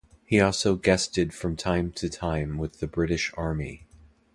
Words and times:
He 0.25 0.39
also 0.39 0.77
guested 0.77 1.31
from 1.31 1.55
time 1.55 1.91
to 1.91 2.09
time 2.09 2.57
with 2.57 2.79
the 2.79 2.87
British 2.87 3.31
Army. 3.37 3.85